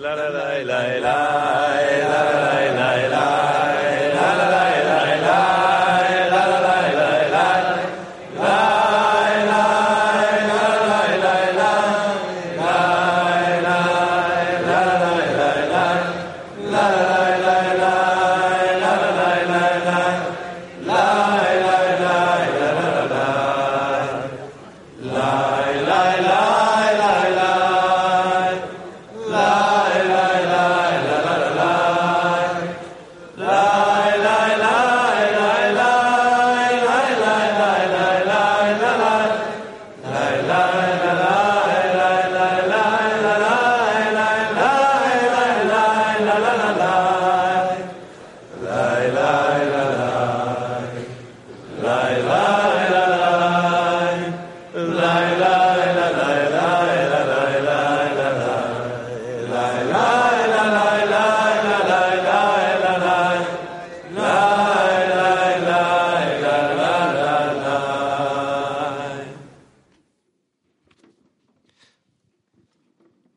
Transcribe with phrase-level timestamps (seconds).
[0.00, 1.16] la la la la la
[2.10, 2.45] la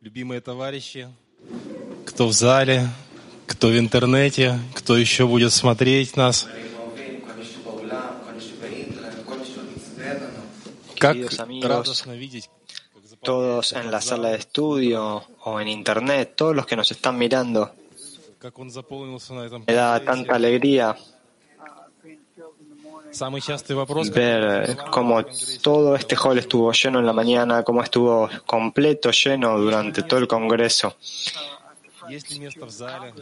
[0.01, 1.09] Любимые товарищи,
[2.05, 2.87] кто в зале,
[3.45, 6.47] кто в интернете, кто еще будет смотреть нас.
[10.97, 11.17] Как
[11.61, 12.49] радостно видеть,
[13.21, 17.73] todos en la sala de estudio o en internet, todos los que nos están mirando.
[19.67, 20.95] Me da tanta alegría
[24.13, 25.25] ver cómo
[25.61, 30.27] todo este hall estuvo lleno en la mañana, cómo estuvo completo lleno durante todo el
[30.27, 30.95] Congreso.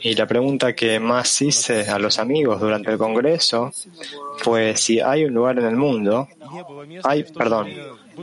[0.01, 3.71] Y la pregunta que más hice a los amigos durante el Congreso
[4.37, 6.27] fue si hay un lugar en el mundo,
[7.03, 7.69] hay, perdón,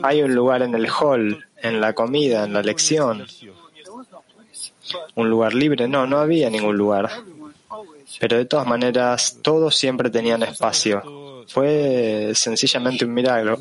[0.03, 3.27] hay un lugar en el hall, en la comida, en la lección,
[5.15, 5.87] un lugar libre.
[5.87, 7.11] No, no había ningún lugar.
[8.21, 13.59] Pero de todas maneras, todos siempre tenían espacio fue sencillamente un milagro.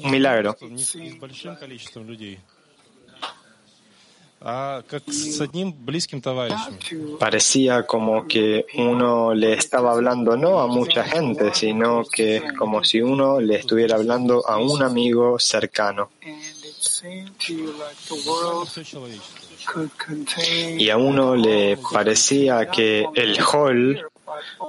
[7.18, 13.02] Parecía como que uno le estaba hablando no a mucha gente, sino que como si
[13.02, 16.10] uno le estuviera hablando a un amigo cercano.
[20.78, 24.06] Y a uno le parecía que el hall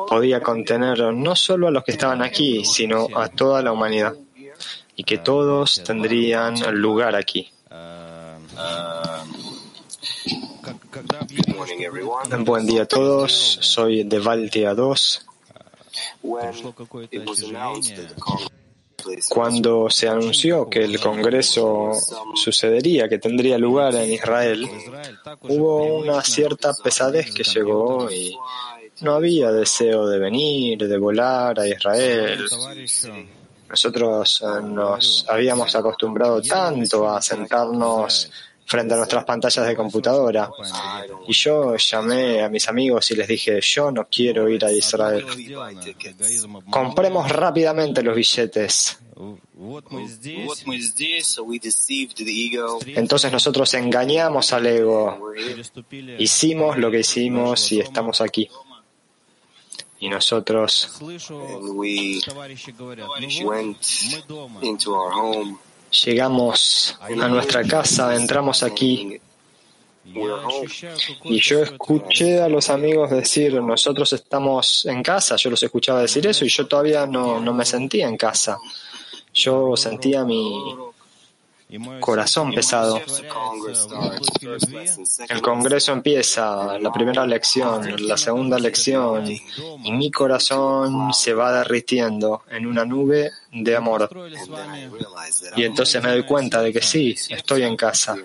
[0.08, 4.14] podía contener no solo a los que estaban aquí, sino a toda la humanidad,
[4.96, 7.50] y que todos tendrían lugar aquí.
[12.40, 15.26] Buen día a todos, soy de Valtia 2.
[19.28, 21.92] Cuando se anunció que el Congreso
[22.34, 24.66] sucedería, que tendría lugar en Israel,
[25.42, 28.34] hubo una cierta pesadez que llegó y
[29.00, 32.44] no había deseo de venir, de volar a Israel.
[33.68, 38.30] Nosotros eh, nos habíamos acostumbrado tanto a sentarnos
[38.66, 40.50] frente a nuestras pantallas de computadora.
[41.26, 45.24] Y yo llamé a mis amigos y les dije, yo no quiero ir a Israel.
[46.70, 48.98] Compremos rápidamente los billetes.
[52.86, 55.32] Entonces nosotros engañamos al ego.
[56.18, 58.48] Hicimos lo que hicimos y estamos aquí
[60.04, 61.00] y nosotros
[66.04, 69.18] llegamos a nuestra casa, entramos aquí.
[71.24, 76.26] y yo escuché a los amigos decir, nosotros estamos en casa, yo los escuchaba decir
[76.26, 78.58] eso y yo todavía no, no me sentía en casa.
[79.32, 80.76] Yo sentía mi,
[82.00, 83.00] corazón pesado.
[85.28, 92.42] El Congreso empieza, la primera lección, la segunda lección, y mi corazón se va derritiendo
[92.50, 94.08] en una nube de amor.
[95.56, 98.16] Y entonces me doy cuenta de que sí, estoy en casa.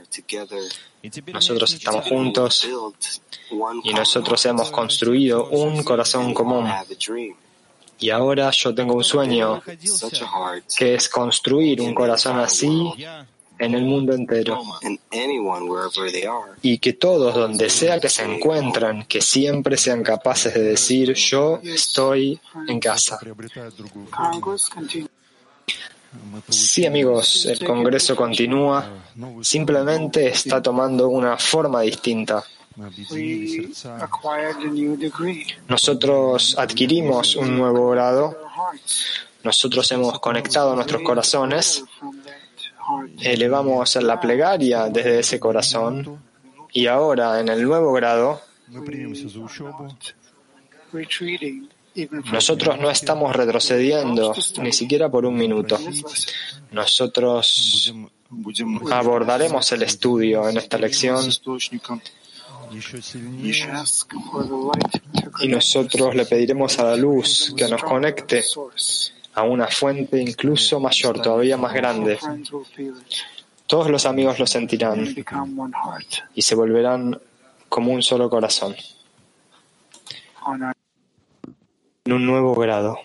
[1.31, 2.67] Nosotros estamos juntos
[3.83, 6.69] y nosotros hemos construido un corazón común.
[8.01, 9.61] Y ahora yo tengo un sueño
[10.77, 12.69] que es construir un corazón así
[13.59, 14.61] en el mundo entero.
[16.61, 21.59] Y que todos, donde sea que se encuentren, que siempre sean capaces de decir yo
[21.63, 23.19] estoy en casa.
[26.47, 29.03] Sí, amigos, el Congreso continúa,
[29.41, 32.43] simplemente está tomando una forma distinta.
[35.67, 38.37] Nosotros adquirimos un nuevo grado,
[39.43, 41.83] nosotros hemos conectado nuestros corazones.
[43.21, 46.19] Eh, elevamos la plegaria desde ese corazón
[46.71, 48.41] y ahora en el nuevo grado
[52.31, 55.77] nosotros no estamos retrocediendo ni siquiera por un minuto.
[56.71, 57.93] Nosotros
[58.91, 61.19] abordaremos el estudio en esta lección
[65.41, 68.43] y nosotros le pediremos a la luz que nos conecte
[69.33, 72.17] a una fuente incluso mayor, todavía más grande.
[73.67, 75.15] Todos los amigos lo sentirán
[76.33, 77.19] y se volverán
[77.67, 78.75] como un solo corazón,
[82.05, 82.97] en un nuevo grado.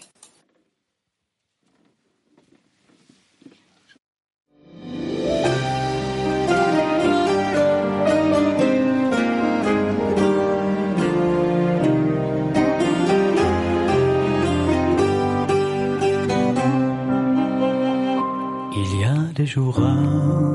[19.52, 20.54] Rares,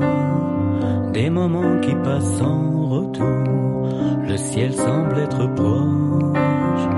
[1.12, 3.88] des moments qui passent sans retour.
[4.28, 6.88] Le ciel semble être proche,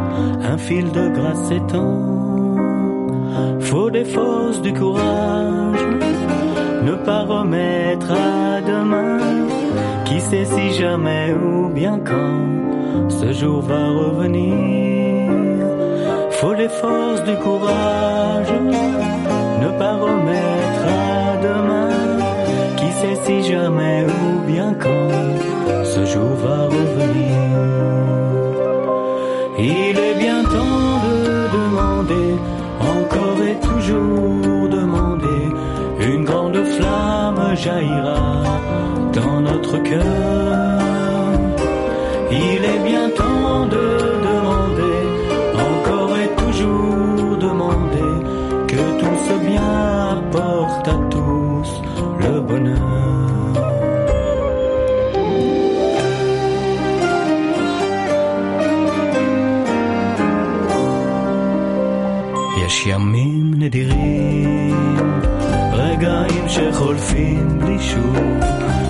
[0.43, 2.57] un fil de grâce s'étend.
[3.61, 5.87] Faut des forces, du courage,
[6.83, 9.19] ne pas remettre à demain.
[10.07, 15.29] Qui sait si jamais ou bien quand ce jour va revenir.
[16.31, 18.53] Faut des forces, du courage,
[19.63, 20.52] ne pas remettre
[23.41, 25.09] jamais ou bien quand
[25.85, 27.33] ce jour va revenir.
[29.59, 32.29] Il est bien temps de demander,
[32.81, 35.45] encore et toujours demander.
[36.01, 38.43] Une grande flamme jaillira
[39.15, 40.03] dans notre cœur.
[42.31, 43.22] Il est bien temps
[67.03, 68.17] שחולפים בלי שוב,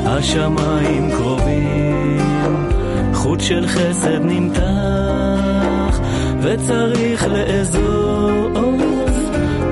[0.07, 2.69] השמיים קרובים,
[3.15, 6.01] חוט של חסד נמתח,
[6.41, 8.61] וצריך לאזוז,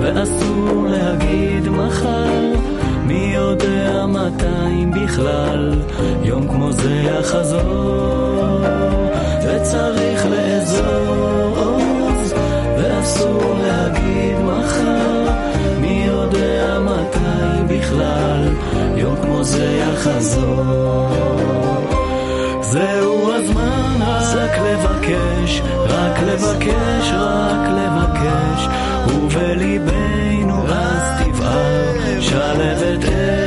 [0.03, 2.53] ואסור להגיד מחר,
[3.07, 5.75] מי יודע מתי בכלל,
[6.23, 8.61] יום כמו זה יחזור,
[9.47, 10.85] וצריך לאזוז,
[12.77, 15.21] ואסור להגיד מחר,
[16.11, 18.30] יודע מתי בכלל,
[19.41, 20.65] כמו זה יחזור.
[22.61, 28.69] זהו הזמן רק לבקש, רק לבקש, רק לבקש,
[29.09, 33.40] ובליבנו אז תבער שלבת אש.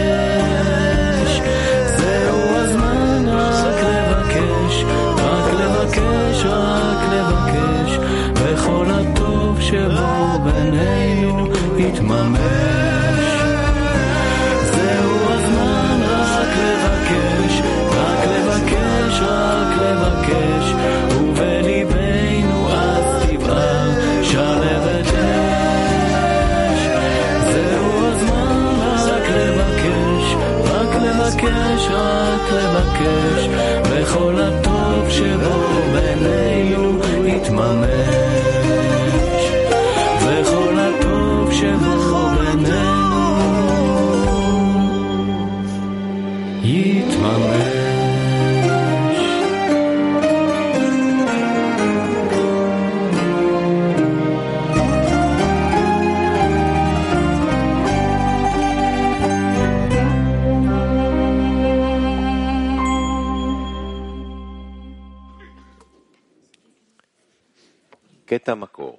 [68.43, 68.99] קטע המקור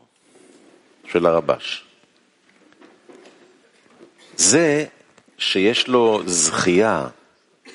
[1.11, 1.83] של הרבש.
[4.35, 4.85] זה
[5.37, 7.07] שיש לו זכייה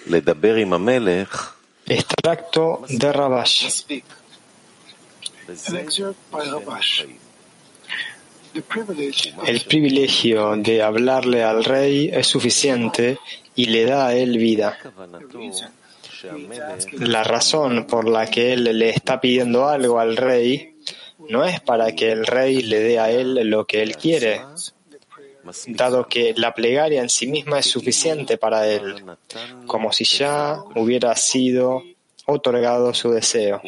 [0.07, 1.51] לדבר עם המלך,
[1.91, 3.69] Extracto de Rabash.
[3.69, 4.07] speak.
[4.09, 7.05] An וזה excerpt by Rabash.
[8.55, 13.19] The privilege of El privilegio de hablarle al rey es suficiente
[13.57, 14.71] y le da a él vida.
[14.83, 15.39] כוונתו
[16.11, 20.75] שהמלך La razón por la que él le está pidiendo algo al rey
[21.28, 24.42] no es para que el rey le dé a él lo que él quiere,
[25.68, 29.04] dado que la plegaria en sí misma es suficiente para él,
[29.66, 31.84] como si ya hubiera sido
[32.26, 33.62] otorgado su deseo.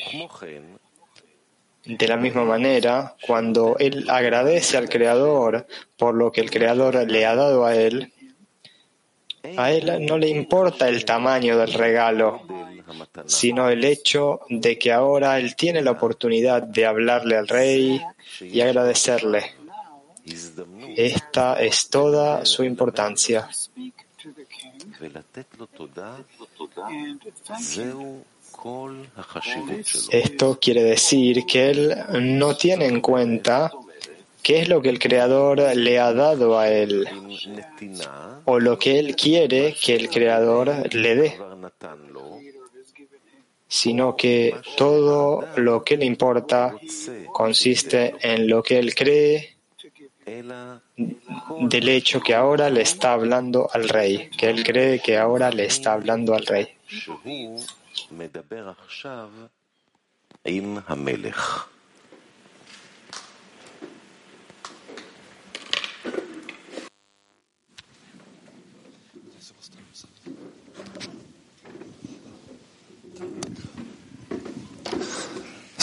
[1.84, 5.66] De la misma manera, cuando él agradece al Creador
[5.98, 8.14] por lo que el Creador le ha dado a él,
[9.58, 12.44] a él no le importa el tamaño del regalo,
[13.26, 18.02] sino el hecho de que ahora él tiene la oportunidad de hablarle al rey
[18.40, 19.56] y agradecerle.
[20.96, 23.50] Esta es toda su importancia.
[30.12, 33.72] Esto quiere decir que él no tiene en cuenta
[34.44, 37.08] qué es lo que el Creador le ha dado a él
[38.46, 41.40] o lo que él quiere que el Creador le dé
[43.72, 46.76] sino que todo lo que le importa
[47.32, 49.56] consiste en lo que él cree
[50.26, 55.64] del hecho que ahora le está hablando al rey, que él cree que ahora le
[55.64, 56.68] está hablando al rey.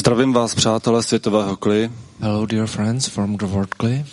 [0.08, 1.90] Zdravím vás, přátelé světového kli.
[2.20, 4.04] Hello, dear friends from the Word Clay.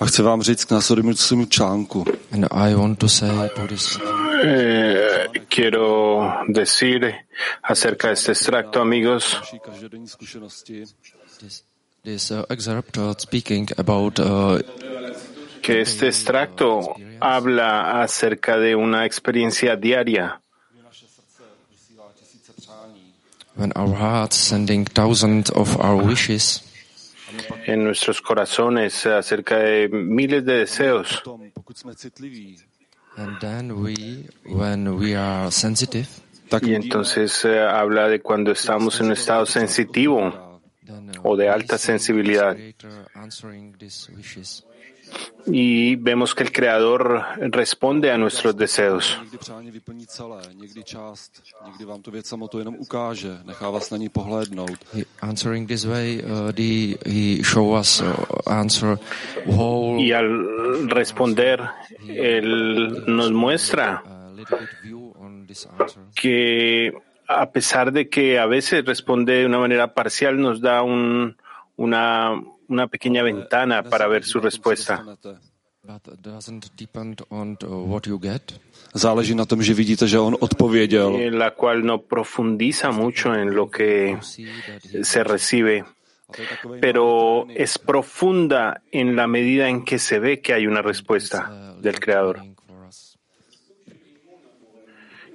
[0.00, 2.04] A chci vám říct k následujícímu článku.
[2.32, 3.98] And I want to say to this,
[4.44, 7.14] Eh, quiero decir
[7.62, 10.84] acerca de este extracto, amigos, Naší každodenní zkušenosti
[11.40, 11.64] this,
[12.04, 14.24] this uh, excerpt uh, speaking about uh,
[15.60, 16.80] que este extracto
[17.20, 20.41] habla acerca de una experiencia diaria
[23.56, 26.62] when our hearts sending thousands of our wishes,
[27.66, 31.22] en nuestros corazones acerca de miles de deseos.
[31.24, 32.56] tom, pokud jsme citliví,
[33.16, 36.08] and then we, when we are sensitive,
[36.48, 40.60] tak Y entonces eh, habla de cuando estamos en un estado sensitivo uh,
[41.22, 42.56] o de alta sensibilidad.
[45.46, 49.18] Y vemos que el Creador responde a nuestros deseos.
[59.98, 61.60] Y al responder,
[62.06, 64.02] Él nos muestra
[64.42, 66.02] little bit view on this answer.
[66.14, 66.92] que
[67.28, 71.36] a pesar de que a veces responde de una manera parcial, nos da un,
[71.76, 72.42] una,
[72.72, 75.04] una pequeña ventana para ver su respuesta.
[75.84, 78.54] But it doesn't depend on uh, what you get.
[78.94, 81.18] Záleží na tom, že vidíte, že on odpověděl.
[81.20, 84.16] en la cual no profundiza mucho en lo que
[85.02, 85.84] se recibe,
[86.80, 91.82] pero es profunda en la medida en que se ve que hay una respuesta uh,
[91.82, 92.51] del Creador.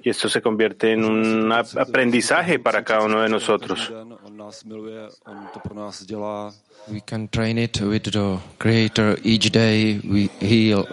[0.02, 3.88] Y esto se convierte en un ap- aprendizaje para cada uno de nosotros.
[3.90, 6.52] Den, On nás miluje, on to pro nás dělá.
[6.88, 10.00] We can train it with the Creator each day.
[10.04, 10.86] We heal.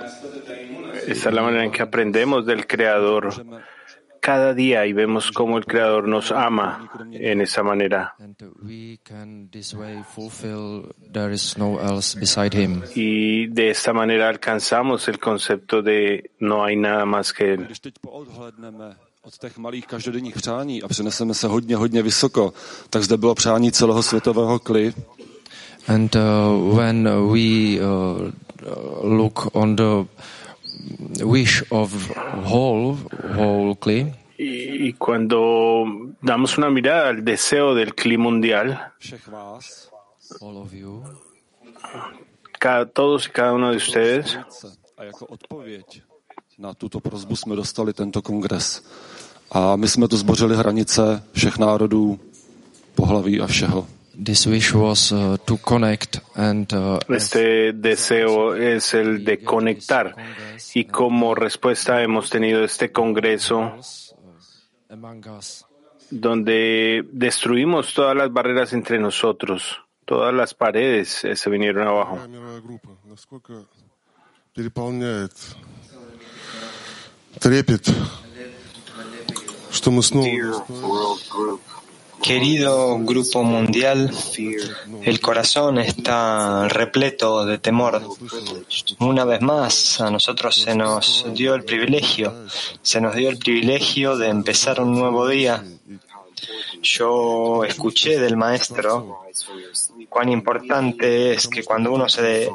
[1.08, 3.32] Esta es la manera en que aprendemos del Creador
[4.26, 8.16] cada día y vemos cómo el Creador nos ama en esa manera.
[8.20, 12.82] And we can this way fulfill there is no else beside him.
[12.96, 17.66] Y de esta manera alcanzamos el concepto de no hay nada más que Él.
[17.66, 22.54] Když teď poodhledneme od těch malých každodenních přání a přeneseme se hodně, hodně vysoko,
[22.90, 24.94] tak zde bylo přání celého světového kli,
[25.88, 28.32] And uh, when we uh,
[29.04, 30.08] look on the
[31.24, 31.94] wish of
[32.46, 32.98] whole
[33.36, 35.86] whole clay, Y, y cuando
[36.22, 39.90] damos una mirada al deseo del clima mundial, všech vás,
[40.42, 41.04] all of you,
[42.60, 44.38] cada, todos y cada uno de ustedes.
[44.98, 46.02] A jako odpověď
[46.60, 48.84] na tuto prozbu jsme dostali tento kongres.
[49.52, 52.20] A my jsme tu zbořili hranice všech národů,
[52.96, 53.88] pohlaví a všeho.
[57.10, 60.16] Este deseo es el de conectar
[60.74, 63.76] y como respuesta hemos tenido este congreso
[66.10, 72.20] donde destruimos todas las barreras entre nosotros, todas las paredes eh, se vinieron abajo.
[80.24, 81.62] Dear World Group.
[82.26, 84.12] Querido grupo mundial,
[85.04, 88.02] el corazón está repleto de temor.
[89.00, 92.34] Una vez más, a nosotros se nos dio el privilegio,
[92.82, 95.64] se nos dio el privilegio de empezar un nuevo día.
[96.82, 99.20] Yo escuché del maestro
[100.10, 102.52] cuán importante es que cuando uno se de-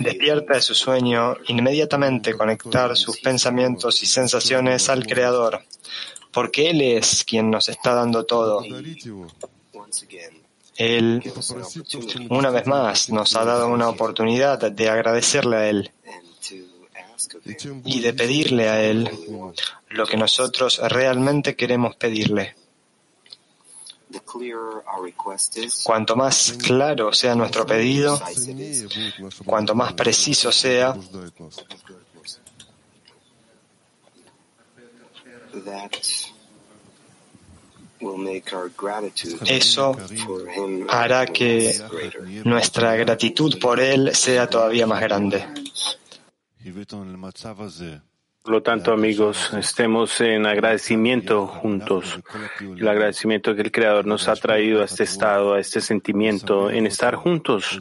[0.00, 5.62] despierta de su sueño, inmediatamente conectar sus pensamientos y sensaciones al Creador,
[6.32, 8.62] porque Él es quien nos está dando todo.
[10.76, 11.22] Él,
[12.30, 15.92] una vez más, nos ha dado una oportunidad de agradecerle a Él
[17.84, 19.10] y de pedirle a Él
[19.90, 22.54] lo que nosotros realmente queremos pedirle.
[25.84, 28.20] Cuanto más claro sea nuestro pedido,
[29.44, 30.96] cuanto más preciso sea,
[39.46, 39.96] eso
[40.88, 41.74] hará que
[42.44, 45.46] nuestra gratitud por Él sea todavía más grande.
[48.42, 52.18] Por lo tanto, amigos, estemos en agradecimiento juntos.
[52.60, 56.86] El agradecimiento que el Creador nos ha traído a este estado, a este sentimiento, en
[56.86, 57.80] estar juntos,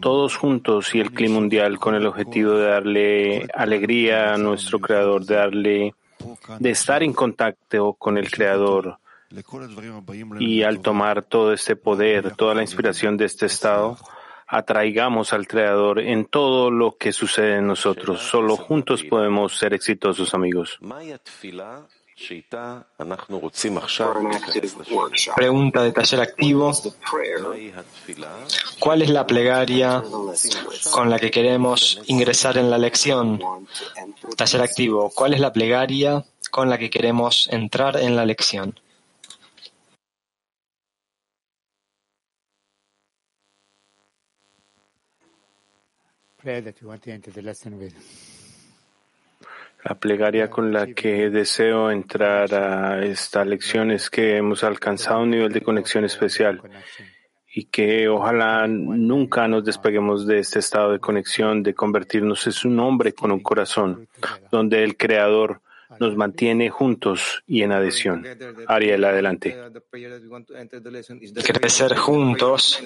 [0.00, 5.24] todos juntos y el clima mundial con el objetivo de darle alegría a nuestro Creador,
[5.24, 5.94] de darle,
[6.58, 8.98] de estar en contacto con el Creador.
[10.38, 13.98] Y al tomar todo este poder, toda la inspiración de este estado,
[14.46, 18.22] atraigamos al Creador en todo lo que sucede en nosotros.
[18.22, 20.78] Solo juntos podemos ser exitosos, amigos.
[25.36, 26.72] Pregunta de taller activo.
[28.80, 30.02] ¿Cuál es la plegaria
[30.92, 33.38] con la que queremos ingresar en la lección?
[34.34, 35.10] Taller activo.
[35.14, 38.74] ¿Cuál es la plegaria con la que queremos entrar en la lección?
[49.88, 55.30] La plegaria con la que deseo entrar a esta lección es que hemos alcanzado un
[55.30, 56.60] nivel de conexión especial
[57.54, 62.80] y que ojalá nunca nos despeguemos de este estado de conexión, de convertirnos en un
[62.80, 64.08] hombre con un corazón,
[64.50, 65.60] donde el Creador
[66.00, 68.26] nos mantiene juntos y en adhesión.
[68.66, 69.56] Ariel, adelante.
[71.60, 72.82] Crecer juntos.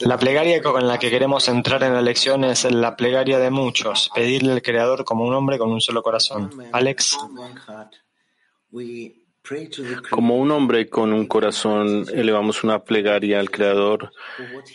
[0.00, 4.10] La plegaria con la que queremos entrar en la lección es la plegaria de muchos,
[4.14, 6.50] pedirle al Creador como un hombre con un solo corazón.
[6.72, 7.18] Alex.
[10.10, 14.12] Como un hombre con un corazón, elevamos una plegaria al Creador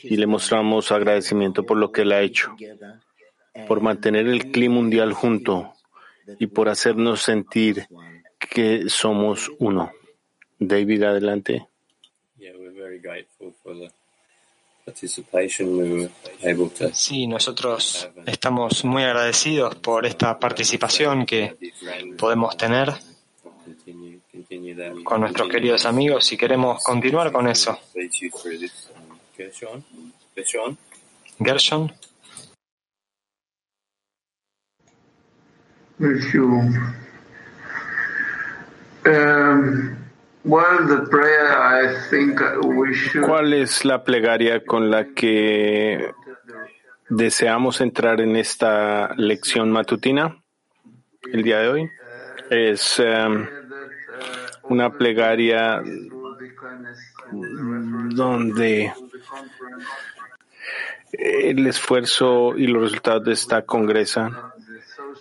[0.02, 2.56] y le mostramos agradecimiento por lo que Él ha hecho,
[3.68, 5.73] por mantener el clima mundial junto
[6.40, 7.88] y por hacernos sentir
[8.40, 9.92] que somos uno.
[10.60, 11.68] David, adelante.
[16.94, 21.56] Sí, nosotros estamos muy agradecidos por esta participación que
[22.18, 22.94] podemos tener
[25.04, 27.80] con nuestros queridos amigos y queremos continuar con eso.
[31.40, 31.94] Gershon.
[43.26, 46.12] ¿Cuál es la plegaria con la que
[47.10, 50.44] deseamos entrar en esta lección matutina
[51.32, 51.90] el día de hoy?
[52.50, 53.46] Es um,
[54.64, 55.82] una plegaria
[57.32, 58.92] donde
[61.14, 64.53] el esfuerzo y los resultados de esta congresa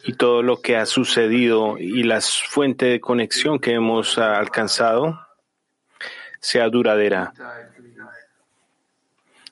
[0.04, 5.20] y todo lo que ha sucedido y la fuente de conexión que hemos alcanzado
[6.40, 7.32] sea duradera.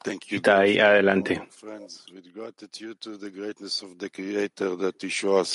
[0.03, 1.43] Itai, adelante.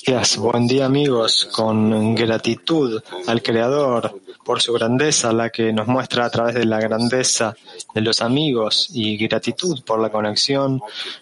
[0.05, 0.37] Gracias.
[0.37, 6.29] Buen día amigos, con gratitud al Creador por su grandeza, la que nos muestra a
[6.29, 7.55] través de la grandeza
[7.95, 10.79] de los amigos y gratitud por la conexión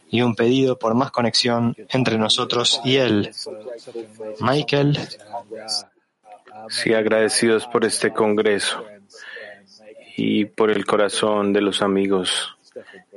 [0.10, 3.32] y un pedido por más conexión entre nosotros y Él.
[4.42, 5.00] Michael.
[6.68, 8.84] Sí, agradecidos por este congreso
[10.18, 12.58] y por el corazón de los amigos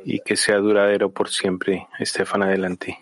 [0.08, 1.88] y que sea duradero por siempre.
[1.98, 2.96] Estefan, adelante.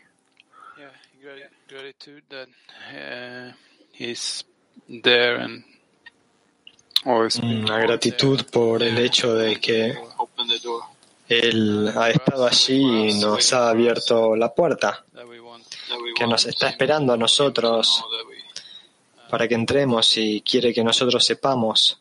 [7.04, 9.94] Una gratitud por el hecho de que
[11.28, 15.04] Él ha estado allí y nos ha abierto la puerta,
[16.16, 18.02] que nos está esperando a nosotros
[19.28, 22.00] para que entremos y quiere que nosotros sepamos